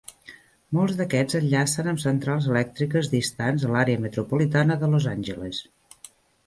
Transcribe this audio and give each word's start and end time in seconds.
Molts 0.77 0.95
d'aquests 1.01 1.37
enllacen 1.39 1.89
amb 1.91 2.01
centrals 2.05 2.47
elèctriques 2.55 3.13
distants 3.13 3.67
a 3.69 3.73
l'àrea 3.77 4.05
metropolitana 4.09 4.81
de 4.85 4.93
Los 4.97 5.09
Angeles. 5.17 5.67